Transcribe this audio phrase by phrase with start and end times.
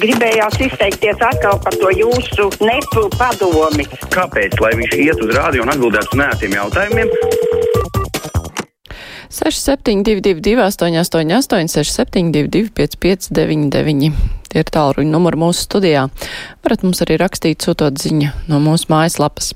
[0.00, 3.86] gribējās izteikties atkal par to jūsu nepu padomi.
[4.12, 4.58] Kāpēc?
[4.62, 7.10] Lai viņš iet uz rādio un atbildētu uz nētiem jautājumiem.
[9.32, 14.12] 6722, 888, 672, 559,
[14.52, 16.06] tie ir tālruņa numuri mūsu studijā.
[16.62, 19.52] Varat mums arī rakstīt, sūtot ziņu no mūsu mājaslapas.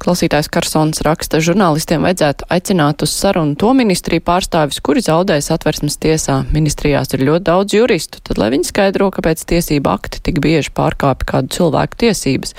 [0.00, 6.40] Klausītājs Karsons raksta, žurnālistiem vajadzētu aicināt uz sarunu to ministriju pārstāvis, kuri zaudēs atversmes tiesā.
[6.54, 11.32] Ministrijās ir ļoti daudz juristu, tad lai viņi skaidro, kāpēc tiesība akti tik bieži pārkāpja
[11.34, 12.54] kādu cilvēku tiesības.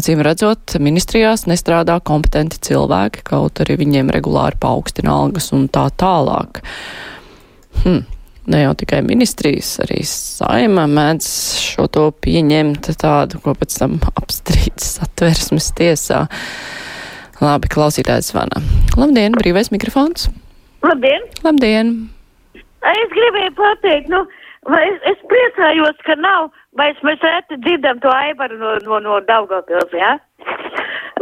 [0.00, 6.64] Acīm redzot, ministrijās nestrādā kompetenti cilvēki, kaut arī viņiem regulāri paaugstina algas un tā tālāk.
[7.84, 8.08] Hmm
[8.50, 11.28] ne jau tikai ministrijas, arī saima mēdz
[11.62, 16.24] šo to pieņemt tādu, ko pēc tam apstrīdas atversmes tiesā.
[17.40, 18.60] Labi, klausītājs zvana.
[19.00, 20.28] Labdien, brīvais mikrofons.
[20.84, 21.24] Labdien!
[21.44, 21.94] Labdien!
[22.90, 24.24] Es gribēju pateikt, nu,
[24.76, 29.20] es, es priecājos, ka nav, vai es mēs reti dzirdam to aibaru no, no, no
[29.28, 30.16] Daugavpils, jā?
[30.16, 30.18] Ja?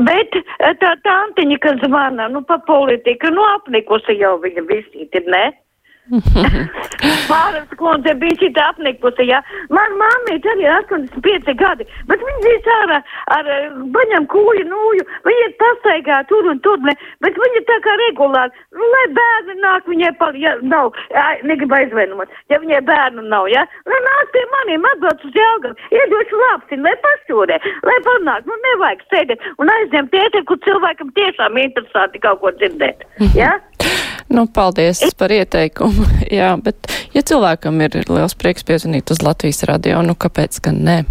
[0.06, 0.34] Bet
[0.82, 5.46] tā tantiņa, kas zvana, nu, pa politiku, nu, apnikusi jau viņa visīt ir, ne?
[7.28, 9.38] Pāris kundze bija šī apnikusi, jā.
[9.72, 12.98] Man mammīte arī ir 85 gadi, bet viņa dzīvo ārā
[13.36, 13.50] ar
[13.96, 18.64] baņam kūju, nūju, viņa ir pastaigā tur un tur, ne, bet viņa tā kā regulāri,
[18.76, 23.50] nu, lai bērni nāk, viņai pal, ja nav, jā, negribu aizvainot, ja viņai bērnu nav,
[23.52, 28.58] jā, lai nāk pie maniem atbrauc uz Jelgavu, iedošu lapsi, lai pašūrē, lai panāk, nu,
[28.68, 33.06] nevajag sēdēt un aizņemt tēti, kur cilvēkam tiešām interesanti kaut ko dzirdēt,
[33.36, 33.52] jā.
[33.52, 33.56] Ja?
[34.28, 36.04] Nu, paldies par ieteikumu.
[36.38, 41.02] Jā, bet ja cilvēkam ir liels prieks piezvanīt uz Latvijas radio, nu kāpēc gan ne?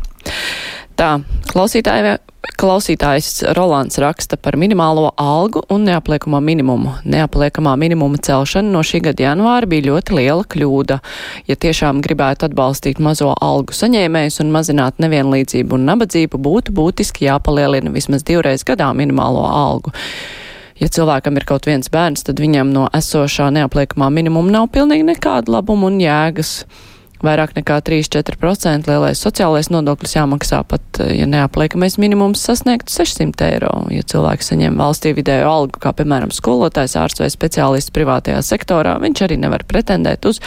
[0.97, 2.15] Tā, klausītāji,
[2.57, 6.95] klausītājs Rolands raksta par minimālo algu un neapliekamo minimumu.
[7.05, 10.97] Neapliekamā minimuma celšana no šī gada janvāra bija ļoti liela kļūda.
[11.49, 17.93] Ja tiešām gribētu atbalstīt mazo algu saņēmējus un mazināt nevienlīdzību un nabadzību, būtu būtiski jāpalielina
[17.93, 19.93] vismaz divreiz gadā minimālo algu
[20.81, 25.57] ja cilvēkam ir kaut viens bērns, tad viņam no esošā neapliekamā minimuma nav pilnīgi nekāda
[25.57, 26.61] labuma un jēgas.
[27.17, 33.71] Vairāk nekā 3-4% lielais sociālais nodoklis jāmaksā pat, ja neapliekamais minimums sasniegtu 600 eiro.
[33.89, 39.23] Ja cilvēks saņem valstī vidēju algu, kā piemēram skolotājs, ārsts vai speciālists privātajā sektorā, viņš
[39.25, 40.37] arī nevar pretendēt uz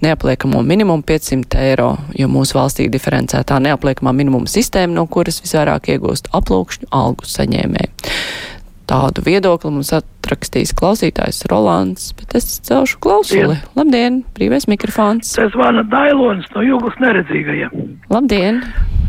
[0.00, 6.32] neapliekamo minimumu 500 eiro, jo mūsu valstī diferencētā neapliekamā minimuma sistēma, no kuras visvairāk iegūst
[6.40, 8.53] aplūkšņu algu saņēmēji
[8.90, 13.56] tādu viedokli mums atrakstīs klausītājs Rolands, bet es celšu klausuli.
[13.56, 13.70] Dien.
[13.78, 15.34] Labdien, brīvais mikrofons.
[15.36, 17.72] Tas zvana Dailons no Jūglas neredzīgajiem.
[18.12, 18.60] Labdien.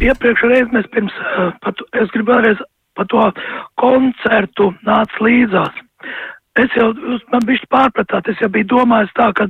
[0.03, 2.63] Iepriekš reiz mēs pirms, uh, pat, es gribu vēlreiz
[2.95, 3.27] par to
[3.81, 5.83] koncertu nāc līdzās.
[6.55, 6.93] Es jau,
[7.33, 9.49] man bišķi pārpratāt, es jau biju domājis tā, ka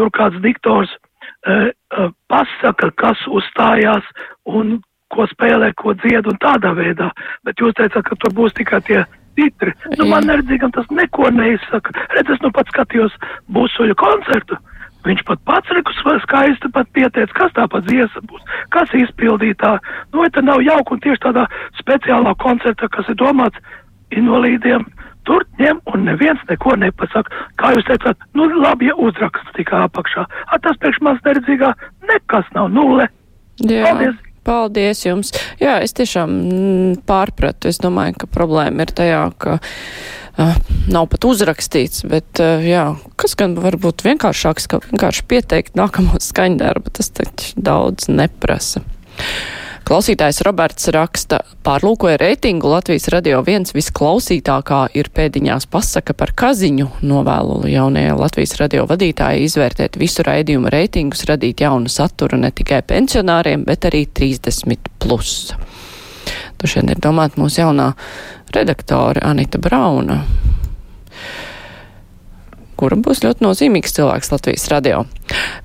[0.00, 4.06] tur kāds diktors uh, uh, pasaka, kas uzstājās
[4.48, 4.78] un
[5.12, 7.08] ko spēlē, ko dzied un tādā veidā,
[7.44, 9.04] bet jūs teicāt, ka tur būs tikai tie
[9.38, 9.74] titri.
[9.96, 11.94] Nu, man neredzīgam tas neko neizsaka.
[12.16, 13.14] Redz, es nu pat skatījos
[13.54, 14.58] busuļu koncertu.
[15.06, 18.42] Viņš pat pats rekus skaisti pat pieteica, kas tā pat dziesa būs,
[18.74, 19.76] kas izpildītā.
[20.12, 21.46] Nu, vai tā nav jauka un tieši tādā
[21.78, 23.62] speciālā koncertā, kas ir domāts
[24.12, 24.84] invalīdiem,
[25.28, 27.46] tur ņem un neviens neko nepasaka.
[27.60, 30.26] Kā jūs teicāt, nu labi, ja uzraksts tikai apakšā.
[30.48, 31.74] A, tas priekš maz neredzīgā
[32.10, 33.08] nekas nav nulle.
[33.62, 33.86] Jā.
[33.86, 34.27] Paldies!
[34.48, 35.34] Paldies jums.
[35.60, 37.68] Jā, es tiešām mm, pārpratu.
[37.68, 40.56] Es domāju, ka problēma ir tajā, ka uh,
[40.88, 42.86] nav pat uzrakstīts, bet uh, jā,
[43.20, 48.84] kas gan var būt vienkāršāks, ka vienkārši pieteikt nākamo skaņdarbu, tas taču daudz neprasa.
[49.88, 57.62] Klausītājs Roberts raksta, pārlūkoja reitingu Latvijas radio viens visklausītākā ir pēdiņās pasaka par kaziņu, novēlu
[57.72, 63.88] jaunajai Latvijas radio vadītāji izvērtēt visu raidījumu reitingus, radīt jaunu saturu ne tikai pensionāriem, bet
[63.88, 65.54] arī 30 plus.
[66.60, 67.94] Tu šodien ir domāt mūsu jaunā
[68.52, 70.20] redaktore Anita Brauna
[72.78, 75.02] kura būs ļoti nozīmīgs cilvēks Latvijas radio.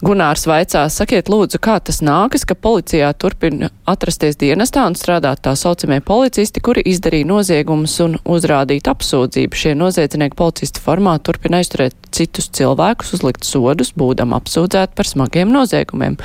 [0.04, 5.54] Gunārs vaicā, sakiet lūdzu, kā tas nākas, ka policijā turpina atrasties dienestā un strādāt tā
[5.60, 9.60] saucamie policisti, kuri izdarīja noziegumus un uzrādīt apsūdzību.
[9.60, 16.20] Šie noziedznieki policistu formā turpina aizturēt citus cilvēkus, uzlikt sodus, būdam apsūdzēt par smagiem noziegumiem.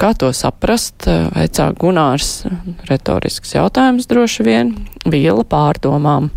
[0.00, 1.08] Kā to saprast?
[1.34, 2.44] Vaicā Gunārs,
[2.90, 4.74] retorisks jautājums droši vien,
[5.08, 6.30] viela pārdomām.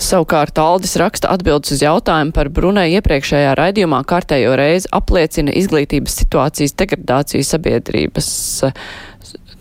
[0.00, 6.72] Savukārt Aldis raksta atbildes uz jautājumu par Brunei iepriekšējā raidījumā kārtējo reizi apliecina izglītības situācijas
[6.80, 8.30] degradāciju sabiedrības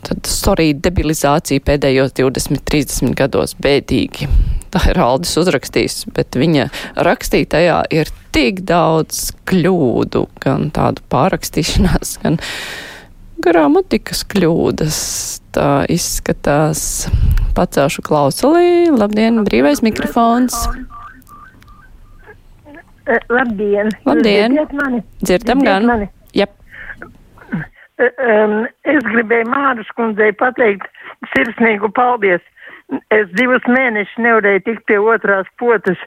[0.08, 4.30] tad sorry, debilizācija pēdējos 20-30 gados bēdīgi.
[4.72, 6.70] Tā ir Aldis uzrakstījis, bet viņa
[7.04, 12.40] rakstītajā ir tik daudz kļūdu, gan tādu pārakstīšanās, gan
[13.44, 15.00] gramatikas kļūdas.
[15.56, 17.10] Tā izskatās.
[17.58, 18.90] Pacelšu klausulī.
[18.94, 20.56] Labdien, brīvais mikrofons.
[23.10, 23.90] E, Labdien!
[24.06, 24.60] Labdien.
[25.24, 25.88] Dzirdam gan.
[25.90, 26.10] mani?
[26.38, 26.54] Jep.
[28.00, 30.88] Um, es gribēju Māras kundzei pateikt
[31.34, 32.46] sirsnīgu paldies.
[33.14, 36.00] Es divus mēnešus nevarēju tikt pie otrās potes,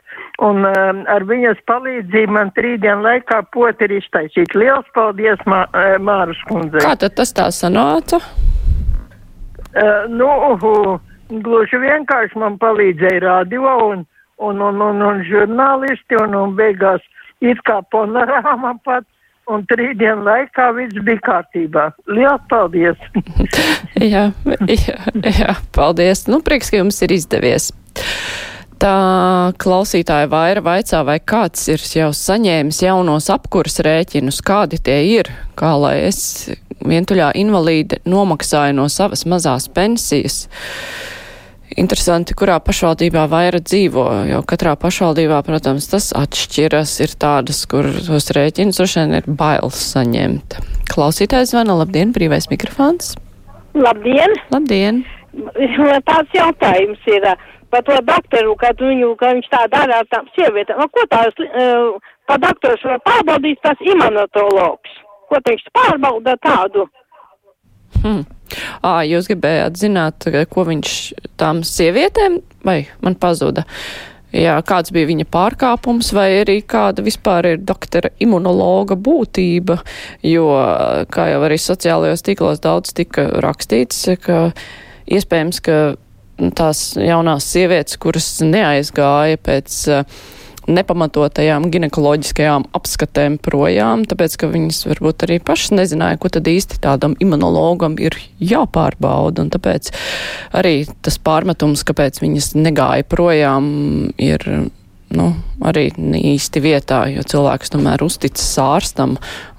[0.42, 4.58] un um, ar viņas palīdzību man trīsdienu laikā poti ir iztaisīta.
[4.58, 6.82] Liels paldies Mā, uh, Māras kundzei!
[6.82, 8.18] Kā tad tas tā sanāca?
[9.72, 10.98] Uh, nu, uh,
[11.46, 14.04] gluži vienkārši man palīdzēja radio un,
[14.42, 17.06] un, un, un, un žurnālisti, un, un beigās
[17.42, 19.06] it kā panorāma pat,
[19.50, 21.88] un trīsdienu laikā viss bija kārtībā.
[22.10, 23.02] Liels paldies!
[24.14, 24.28] jā,
[24.68, 26.26] jā, jā, paldies.
[26.30, 27.72] Nu, prieks, ka jums ir izdevies.
[28.82, 35.30] Tā klausītāja vaira vaicā, vai kāds ir jau saņēmis jaunos apkurs rēķinus, kādi tie ir,
[35.58, 36.50] kā lai es
[36.82, 40.48] vientuļā invalīde nomaksāju no savas mazās pensijas.
[41.80, 46.98] Interesanti, kurā pašvaldībā vaira dzīvo, jo katrā pašvaldībā, protams, tas atšķiras.
[47.04, 50.58] Ir tādas, kur tos rēķinus droši vien ir bailes saņemt.
[50.92, 53.14] Klausītājs zvana, labdien, brīvais mikrofons.
[53.78, 54.36] Labdien!
[54.52, 55.02] Labdien!
[56.04, 57.24] Tāds jautājums ir
[57.72, 60.82] par to doktoru, kad, viņu, ka viņš tā dara ar tām sievietēm.
[60.82, 61.94] Nu, Ko tās uh,
[62.28, 64.98] pa doktors var pārbaudīt tas imunotologs?
[65.32, 66.84] Ko viņš pārbauda tādu?
[68.02, 68.22] Hmm.
[68.84, 70.96] Ā, jūs gribējāt zināt, ko viņš
[71.40, 73.64] tām sievietēm, vai man pazuda?
[74.32, 79.76] Jā, kāds bija viņa pārkāpums, vai arī kāda vispār ir doktora imunologa būtība,
[80.24, 80.46] jo,
[81.12, 84.46] kā jau arī sociālajos tīklos daudz tika rakstīts, ka
[85.12, 85.76] iespējams, ka
[86.56, 90.22] tās jaunās sievietes, kuras neaizgāja pēc uh,
[90.70, 97.16] nepamatotajām ginekoloģiskajām apskatēm projām, tāpēc, ka viņas varbūt arī pašas nezināja, ko tad īsti tādam
[97.22, 99.90] imunologam ir jāpārbauda, un tāpēc
[100.58, 103.66] arī tas pārmetums, kāpēc viņas negāja projām,
[104.22, 104.46] ir
[105.12, 105.28] nu,
[105.66, 105.88] arī
[106.18, 109.16] īsti vietā, jo cilvēks tomēr uzticas ārstam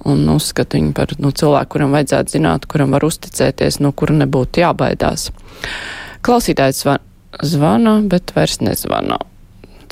[0.10, 4.64] un uzskata viņu par nu, cilvēku, kuram vajadzētu zināt, kuram var uzticēties, no kura nebūtu
[4.64, 5.30] jābaidās.
[6.24, 7.06] Klausītājs zvan,
[7.44, 9.20] zvana, bet vairs nezvana.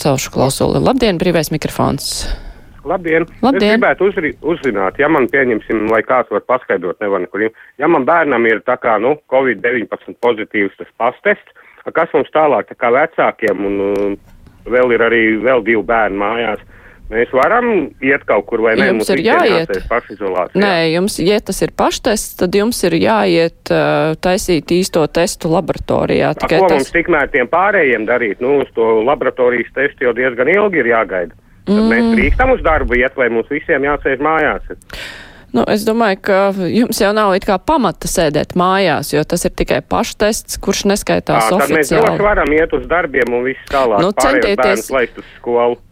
[0.02, 0.82] Celšu klausuli.
[0.82, 2.26] Labdien, brīvais mikrofons.
[2.82, 3.28] Labdien!
[3.46, 3.76] Labdien.
[3.76, 7.44] Es gribētu uzri, uzzināt, ja man pieņemsim, lai kāds var paskaidrot, nevar nekur.
[7.78, 11.54] Ja man bērnam ir tā kā, nu, Covid-19 pozitīvs tas pastests,
[11.94, 14.16] kas mums tālāk, tā kā vecākiem un um,
[14.66, 16.66] vēl ir arī vēl divi bērni mājās,
[17.12, 17.68] mēs varam
[18.04, 18.88] iet kaut kur vai ne?
[18.92, 19.74] Jums Mums ir jāiet.
[19.92, 20.62] Pašizolācijā.
[20.62, 26.34] Nē, jums, ja tas ir paštests, tad jums ir jāiet uh, taisīt īsto testu laboratorijā.
[26.36, 28.44] A, ko mums tikmēr tiem pārējiem darīt?
[28.44, 31.38] Nu, uz to laboratorijas testu jau diezgan ilgi ir jāgaida.
[31.68, 31.90] Tad mm.
[31.92, 34.72] mēs drīkstam uz darbu iet, vai mums visiem jāsēž mājās?
[35.52, 36.36] Nu, es domāju, ka
[36.72, 41.50] jums jau nav it kā pamata sēdēt mājās, jo tas ir tikai paštests, kurš neskaitās
[41.50, 42.22] Ā, tad mēs oficiāli.
[42.24, 44.00] varam iet uz darbiem un viss tālāk.
[44.00, 44.88] Nu, centieties-.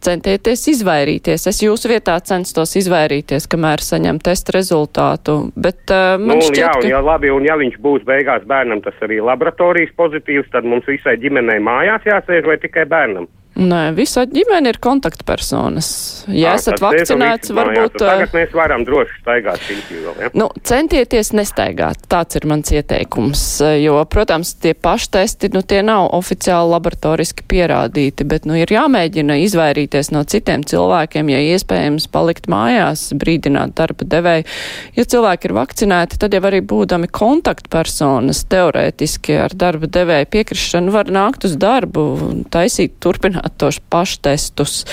[0.06, 1.48] Centieties izvairīties.
[1.52, 6.80] Es jūsu vietā censtos izvairīties, kamēr saņem testa rezultātu, bet uh, Nu, un jā, šķiet,
[6.80, 6.94] un ka...
[6.94, 11.18] ja labi, un ja viņš būs beigās bērnam, tas arī laboratorijas pozitīvs, tad mums visai
[11.20, 13.28] ģimenei mājās jāsēž vai tikai bērnam?
[13.60, 15.90] Nē, visa ģimene ir kontaktpersonas.
[16.32, 17.96] Ja Ā, esat tad sēžam vakcinēts, mājās, varbūt.
[17.98, 20.30] un Tagad uh, mēs varam droši staigāt vēl, ja?
[20.40, 22.06] Nu, centieties nestaigāt.
[22.12, 23.44] Tāds ir mans ieteikums.
[23.82, 30.14] Jo, protams, tie paštesti, nu, tie nav oficiāli laboratoriski pierādīti, bet, nu, ir jāmēģina izvairīties
[30.16, 34.48] no citiem cilvēkiem, ja iespējams palikt mājās, brīdināt darba devēju.
[34.96, 41.12] Ja cilvēki ir vakcinēti, tad jau arī būdami kontaktpersonas teorētiski ar darba devēju piekrišanu var
[41.12, 44.84] nākt uz darbu, un taisīt, turpināt tos paštestus.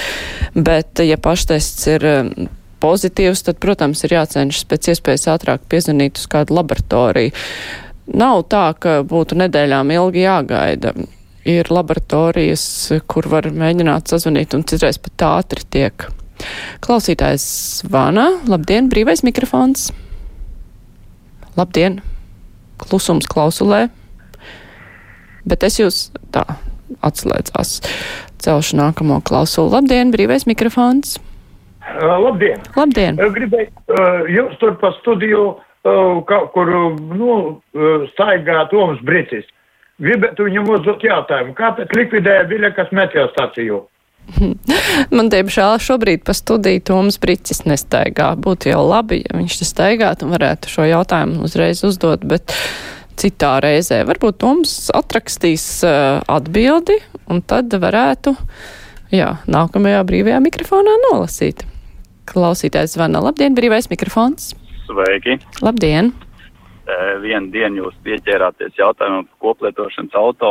[0.55, 2.31] Bet, ja paštests ir um,
[2.83, 7.35] pozitīvs, tad, protams, ir jācenšas pēc iespējas ātrāk piezvanīt uz kādu laboratoriju.
[8.17, 10.95] Nav tā, ka būtu nedēļām ilgi jāgaida.
[11.47, 12.67] Ir laboratorijas,
[13.11, 16.09] kur var mēģināt sazvanīt, un citreiz pat ātri tiek.
[16.85, 17.47] Klausītājs
[17.83, 18.29] zvana.
[18.51, 19.89] Labdien, brīvais mikrofons.
[21.57, 22.01] Labdien,
[22.83, 23.87] klusums klausulē.
[25.47, 26.45] Bet es jūs tā
[27.07, 27.81] atslēdzās.
[28.43, 29.73] Celšu nākamo klausulu.
[29.77, 31.17] Labdien, brīvais mikrofons.
[32.03, 32.61] Labdien!
[32.77, 33.17] Labdien!
[33.17, 35.55] Gribēju jums tur pa studiju
[36.27, 36.73] kaut kur,
[37.15, 37.37] nu,
[38.15, 39.47] staigā Toms Bricis.
[40.03, 43.79] Gribētu viņam uzdot jautājumu, kāpēc likvidēja Viļakas meteostaciju?
[45.15, 48.33] Man, diemžēl, šobrīd pa studiju Toms Bricis nestaigā.
[48.37, 52.53] Būtu jau labi, ja viņš te staigātu un varētu šo jautājumu uzreiz uzdot, bet
[53.21, 54.03] citā reizē.
[54.09, 56.99] Varbūt Toms atrakstīs uh, atbildi
[57.33, 58.35] un tad varētu,
[59.15, 61.65] jā, nākamajā brīvajā mikrofonā nolasīt.
[62.27, 63.23] Klausītājs zvana.
[63.23, 64.53] Labdien, brīvais mikrofons!
[64.87, 65.41] Sveiki!
[65.63, 66.15] Labdien!
[66.87, 70.51] e, vienu dienu jūs pieķērāties jautājumam par koplietošanas auto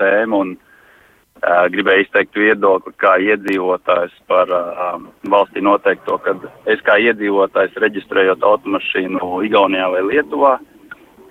[0.00, 4.96] tēmu un uh, gribēju izteikt viedokli kā iedzīvotājs par uh,
[5.30, 6.36] valstī noteikto, ka
[6.70, 10.56] es kā iedzīvotājs reģistrējot automašīnu Igaunijā vai Lietuvā,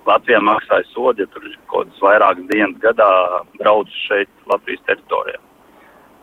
[0.06, 3.08] Latvijā maksāja sodi, ja tur kaut kādas vairākas dienas gadā
[3.58, 5.40] brauc šeit Latvijas teritorijā.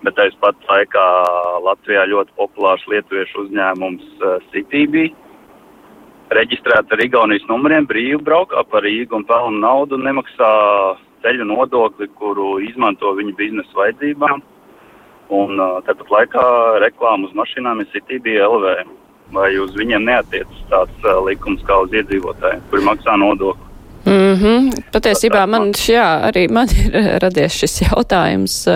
[0.06, 1.08] Bet tajā pat laikā
[1.66, 5.12] Latvijā ļoti populārs lietuviešu uzņēmums uh, CityB
[6.36, 10.52] reģistrēta ar Igaunijas numuriem, brīvi braukā par Rīgu un pelnu naudu un nemaksā
[11.22, 14.42] ceļu nodokli, kuru izmanto viņu biznesa vajadzībām.
[15.32, 16.46] Un uh, tāpat laikā
[16.84, 18.78] reklāma uz mašīnām ir CityB LV.
[19.32, 23.71] Vai uz viņiem neatiecas tāds uh, likums kā uz iedzīvotājiem, kuri maksā nodokli?
[24.06, 24.84] Mm -hmm.
[24.92, 28.68] Patiesībā man, jā, arī man ir radies šis jautājums,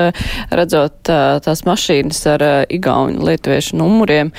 [0.52, 1.02] redzot
[1.46, 4.32] tās mašīnas ar igauņu lietuviešu numuriem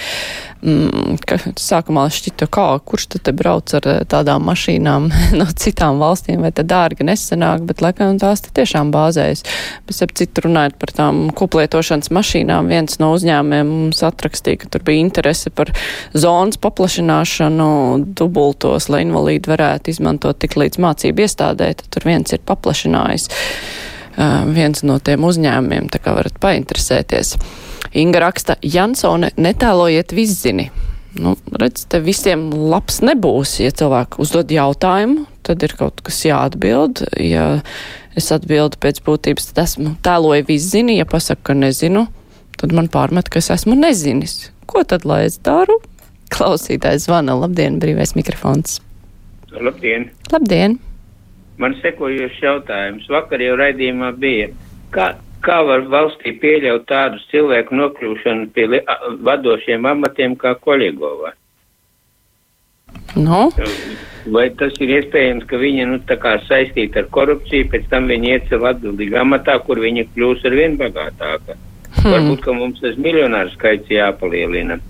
[1.27, 5.09] ka sākumā šķita, kā, kurš tad te brauc ar eh, tādām mašīnām
[5.39, 9.45] no citām valstīm, vai te dārgi nesanāk, bet laikam tās te tiešām bāzējas.
[9.87, 14.87] Bet ap citu runājot par tām kuplietošanas mašīnām, viens no uzņēmumiem mums atrakstīja, ka tur
[14.87, 15.71] bija interese par
[16.17, 17.71] zonas paplašināšanu
[18.19, 23.31] dubultos, lai invalīdi varētu izmantot tik līdz mācību iestādē, tad tur viens ir paplašinājis.
[24.17, 27.35] Uh, viens no tiem uzņēmumiem, tā kā varat painteresēties.
[27.95, 30.71] Inga raksta, Jansone, netēlojiet viszini.
[31.17, 33.57] Nu, redz, te visiem labs nebūs.
[33.63, 37.07] Ja cilvēki uzdod jautājumu, tad ir kaut kas jāatbild.
[37.23, 37.47] Ja
[38.19, 40.99] es atbildu pēc būtības, tad esmu tēloju viszini.
[41.01, 42.07] Ja pasaku, ka nezinu,
[42.61, 44.51] tad man pārmet, ka es esmu nezinis.
[44.69, 45.79] Ko tad lai es daru?
[46.35, 47.37] Klausītājs zvana.
[47.39, 48.81] Labdien, brīvais mikrofons.
[49.57, 50.11] Labdien!
[50.35, 50.77] Labdien!
[51.57, 53.07] Man sekojošs jautājums.
[53.09, 54.51] Vakar jau raidījumā bija.
[54.93, 55.15] Kā,
[55.45, 58.83] kā var valstī pieļaut tādus cilvēku nokļūšanu pie
[59.27, 61.33] vadošiem amatiem kā Koļigovā?
[63.17, 63.47] No.
[64.33, 66.01] Vai tas ir iespējams, ka viņi nu,
[66.49, 71.57] saistīti ar korupciju, pēc tam viņi iecel atbildīgā amatā, kur viņi kļūs ar vien bagātāka?
[71.97, 72.13] Hmm.
[72.13, 74.81] Varbūt, ka mums tas miljonāru skaits jāpalielina.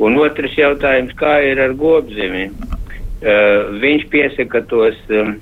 [0.00, 2.48] Un otrs jautājums, kā ir ar gobzemi?
[3.20, 5.34] Uh, viņš piesaka tos um,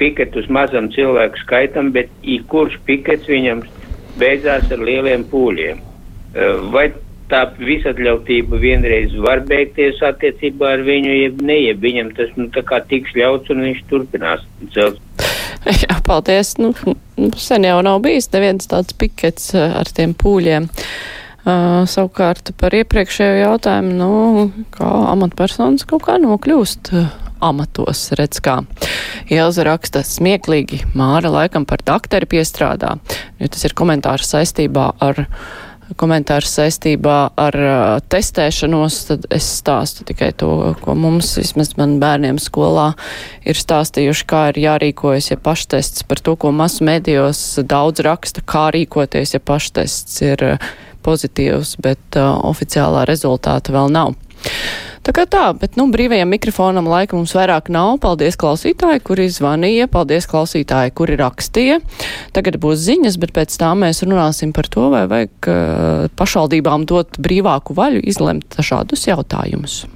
[0.00, 2.08] piketus mazam cilvēku skaitam, bet
[2.48, 3.60] kurš pikets viņam
[4.20, 5.80] beidzās ar lieliem pūļiem.
[6.34, 6.90] Eh, vai
[7.30, 12.64] tā visatļautība vienreiz var beigties attiecībā ar viņu, jeb ne, jeb viņam tas nu, tā
[12.66, 14.42] kā tiks ļauts un viņš turpinās
[14.74, 14.98] celt.
[15.84, 16.56] Jā, paldies.
[16.58, 16.72] Nu,
[17.38, 20.68] sen jau nav bijis neviens tāds pikets eh, ar tiem pūļiem.
[21.40, 24.84] Uh, savukārt par iepriekšējo jautājumu, nu, kā
[25.14, 26.90] amatpersonas kaut kā nokļūst
[27.44, 28.60] amatos, redz kā.
[29.30, 32.96] Ielza raksta smieklīgi, Māra laikam par dakteri piestrādā,
[33.40, 35.26] jo tas ir komentārs saistībā ar
[35.98, 40.50] komentārs saistībā ar uh, testēšanos, tad es stāstu tikai to,
[40.82, 42.92] ko mums, vismaz man bērniem skolā,
[43.42, 48.68] ir stāstījuši, kā ir jārīkojas, ja paštests par to, ko masu medijos daudz raksta, kā
[48.76, 50.70] rīkoties, ja paštests ir uh,
[51.06, 54.14] pozitīvs, bet uh, oficiālā rezultāta vēl nav.
[55.00, 57.94] Tā kā tā, bet, nu, brīvajam mikrofonam laika mums vairāk nav.
[58.02, 61.78] Paldies klausītāji, kuri zvanīja, paldies klausītāji, kuri rakstīja.
[62.36, 67.16] Tagad būs ziņas, bet pēc tam mēs runāsim par to, vai vajag uh, pašvaldībām dot
[67.16, 69.86] brīvāku vaļu izlemt šādus jautājumus.